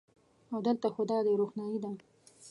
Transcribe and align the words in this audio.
او 0.51 0.59
د 0.65 0.67
لته 0.75 0.87
خو 0.93 1.01
دادی 1.09 1.33
روښنایې 1.39 1.77
ده 1.83 1.89